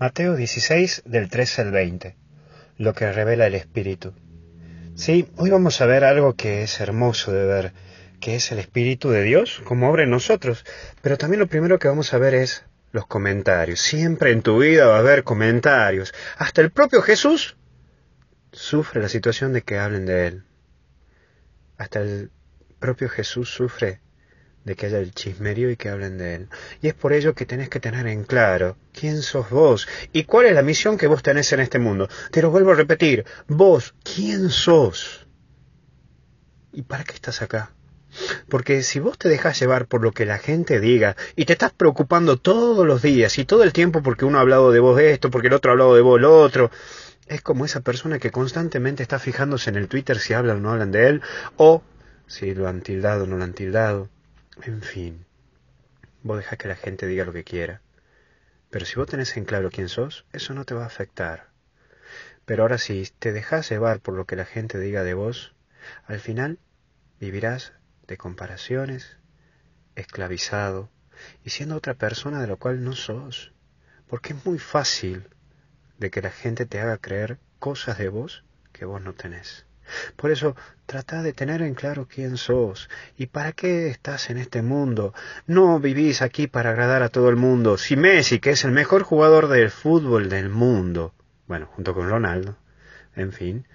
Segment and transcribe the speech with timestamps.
[0.00, 2.14] Mateo 16 del 13 al 20.
[2.76, 4.14] Lo que revela el Espíritu.
[4.94, 7.72] Sí, hoy vamos a ver algo que es hermoso de ver,
[8.20, 10.64] que es el Espíritu de Dios, como obra en nosotros.
[11.02, 13.80] Pero también lo primero que vamos a ver es los comentarios.
[13.80, 16.14] Siempre en tu vida va a haber comentarios.
[16.36, 17.56] Hasta el propio Jesús
[18.52, 20.44] sufre la situación de que hablen de Él.
[21.76, 22.30] Hasta el
[22.78, 24.00] propio Jesús sufre
[24.68, 26.48] de que haya el chismerío y que hablen de él.
[26.82, 30.46] Y es por ello que tenés que tener en claro quién sos vos y cuál
[30.46, 32.08] es la misión que vos tenés en este mundo.
[32.30, 35.26] Te lo vuelvo a repetir, vos, ¿quién sos?
[36.72, 37.72] ¿Y para qué estás acá?
[38.48, 41.72] Porque si vos te dejas llevar por lo que la gente diga y te estás
[41.72, 45.30] preocupando todos los días y todo el tiempo porque uno ha hablado de vos esto,
[45.30, 46.70] porque el otro ha hablado de vos lo otro,
[47.26, 50.70] es como esa persona que constantemente está fijándose en el Twitter si hablan o no
[50.72, 51.22] hablan de él,
[51.56, 51.82] o
[52.26, 54.08] si lo han tildado o no lo han tildado,
[54.62, 55.26] en fin,
[56.22, 57.80] vos dejás que la gente diga lo que quiera.
[58.70, 61.48] Pero si vos tenés en claro quién sos, eso no te va a afectar.
[62.44, 65.54] Pero ahora si te dejas llevar por lo que la gente diga de vos,
[66.06, 66.58] al final
[67.20, 67.72] vivirás
[68.06, 69.16] de comparaciones,
[69.96, 70.90] esclavizado
[71.44, 73.52] y siendo otra persona de lo cual no sos.
[74.08, 75.28] Porque es muy fácil
[75.98, 79.67] de que la gente te haga creer cosas de vos que vos no tenés.
[80.16, 84.62] Por eso, trata de tener en claro quién sos y para qué estás en este
[84.62, 85.14] mundo.
[85.46, 87.76] No vivís aquí para agradar a todo el mundo.
[87.78, 91.14] Si Messi, que es el mejor jugador del fútbol del mundo,
[91.46, 92.56] bueno, junto con Ronaldo,
[93.14, 93.66] en fin,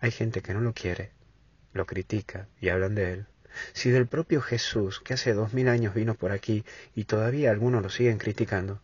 [0.00, 1.12] hay gente que no lo quiere,
[1.72, 3.26] lo critica y hablan de él.
[3.72, 7.82] Si del propio Jesús, que hace dos mil años vino por aquí y todavía algunos
[7.82, 8.80] lo siguen criticando,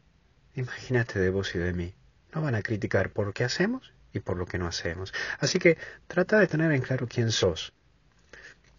[0.55, 1.95] imagínate de vos y de mí.
[2.35, 5.13] ¿No van a criticar por qué hacemos y por lo que no hacemos.
[5.39, 7.73] Así que trata de tener en claro quién sos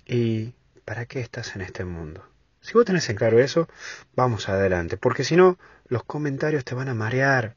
[0.06, 0.54] y
[0.86, 2.26] para qué estás en este mundo.
[2.62, 3.68] Si vos tenés en claro eso,
[4.16, 5.58] vamos adelante, porque si no,
[5.88, 7.56] los comentarios te van a marear.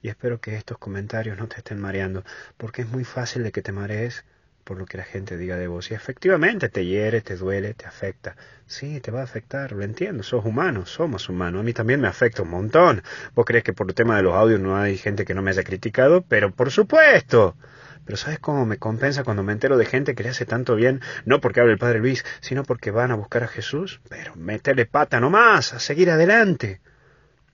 [0.00, 2.24] Y espero que estos comentarios no te estén mareando,
[2.56, 4.24] porque es muy fácil de que te marees
[4.68, 5.90] por lo que la gente diga de vos.
[5.90, 8.36] Y efectivamente te hiere, te duele, te afecta.
[8.66, 11.60] Sí, te va a afectar, lo entiendo, sos humano, somos humanos.
[11.60, 13.02] A mí también me afecta un montón.
[13.34, 15.52] Vos crees que por el tema de los audios no hay gente que no me
[15.52, 17.56] haya criticado, pero por supuesto.
[18.04, 21.00] Pero ¿sabes cómo me compensa cuando me entero de gente que le hace tanto bien,
[21.24, 24.02] no porque hable el Padre Luis, sino porque van a buscar a Jesús?
[24.10, 26.82] Pero métele pata nomás, a seguir adelante.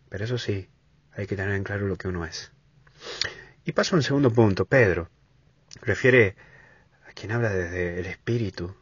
[0.08, 0.68] Pero eso sí,
[1.12, 2.50] hay que tener en claro lo que uno es.
[3.64, 5.08] Y paso al segundo punto, Pedro.
[5.82, 6.34] Refiere
[7.14, 8.74] quien habla desde el espíritu.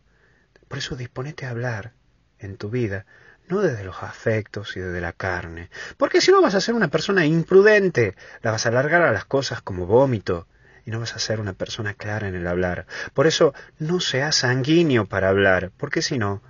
[0.69, 1.93] Por eso disponete a hablar
[2.39, 3.07] en tu vida,
[3.49, 6.89] no desde los afectos y desde la carne, porque si no vas a ser una
[6.89, 10.47] persona imprudente, la vas a alargar a las cosas como vómito,
[10.85, 12.87] y no vas a ser una persona clara en el hablar.
[13.15, 16.43] Por eso no seas sanguíneo para hablar, porque si no,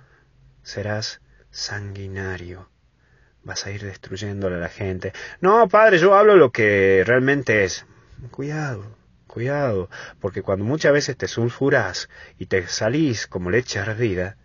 [0.63, 1.21] serás
[1.51, 2.69] sanguinario.
[3.43, 5.13] Vas a ir destruyéndole a la gente.
[5.41, 7.85] No, padre, yo hablo lo que realmente es.
[8.31, 8.85] Cuidado,
[9.33, 9.89] Cuidado,
[10.21, 12.07] porque cuando muchas veces te sulfuras
[12.37, 14.37] y te salís como leche ardida,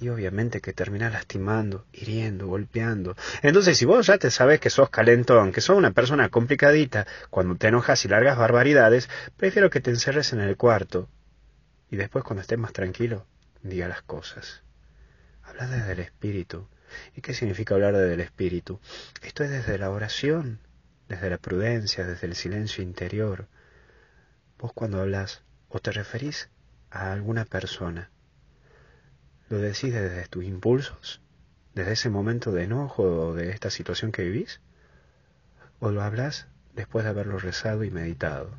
[0.00, 3.14] y obviamente que terminás lastimando, hiriendo, golpeando.
[3.42, 7.54] Entonces, si vos ya te sabes que sos calentón, que sos una persona complicadita, cuando
[7.54, 11.08] te enojas y largas barbaridades, prefiero que te encerres en el cuarto
[11.88, 13.28] y después cuando estés más tranquilo,
[13.62, 14.64] diga las cosas.
[15.44, 16.66] Habla desde el espíritu.
[17.14, 18.80] ¿Y qué significa hablar desde el espíritu?
[19.22, 20.58] Esto es desde la oración,
[21.08, 23.46] desde la prudencia, desde el silencio interior.
[24.64, 26.48] Vos cuando hablas o te referís
[26.90, 28.08] a alguna persona,
[29.50, 31.20] ¿lo decís desde tus impulsos?
[31.74, 34.62] ¿Desde ese momento de enojo o de esta situación que vivís?
[35.80, 38.52] ¿O lo hablas después de haberlo rezado y meditado?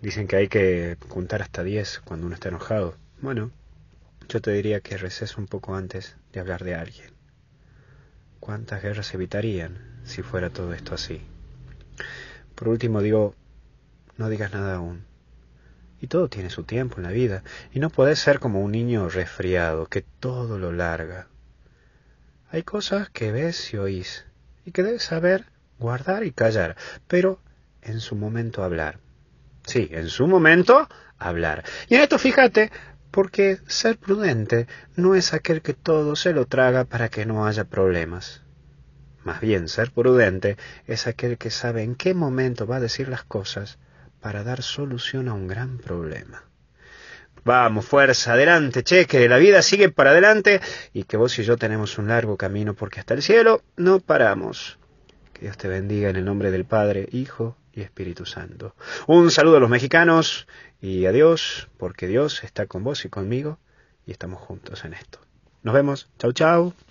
[0.00, 2.94] Dicen que hay que contar hasta 10 cuando uno está enojado.
[3.20, 3.50] Bueno,
[4.28, 7.10] yo te diría que reces un poco antes de hablar de alguien.
[8.38, 11.20] ¿Cuántas guerras evitarían si fuera todo esto así?
[12.54, 13.34] Por último digo,
[14.18, 15.06] no digas nada aún.
[16.00, 17.42] Y todo tiene su tiempo en la vida,
[17.72, 21.28] y no puedes ser como un niño resfriado que todo lo larga.
[22.50, 24.26] Hay cosas que ves y oís,
[24.64, 25.46] y que debes saber
[25.78, 26.76] guardar y callar,
[27.06, 27.40] pero
[27.80, 28.98] en su momento hablar.
[29.64, 30.88] Sí, en su momento
[31.18, 31.64] hablar.
[31.88, 32.70] Y en esto fíjate,
[33.10, 34.66] porque ser prudente
[34.96, 38.42] no es aquel que todo se lo traga para que no haya problemas.
[39.24, 40.56] Más bien, ser prudente
[40.86, 43.78] es aquel que sabe en qué momento va a decir las cosas
[44.20, 46.44] para dar solución a un gran problema.
[47.44, 50.60] Vamos, fuerza, adelante, che, que la vida sigue para adelante
[50.92, 54.78] y que vos y yo tenemos un largo camino porque hasta el cielo no paramos.
[55.32, 58.74] Que Dios te bendiga en el nombre del Padre, Hijo y Espíritu Santo.
[59.06, 60.46] Un saludo a los mexicanos
[60.80, 63.58] y adiós, porque Dios está con vos y conmigo
[64.04, 65.20] y estamos juntos en esto.
[65.62, 66.08] Nos vemos.
[66.18, 66.87] Chau, chau.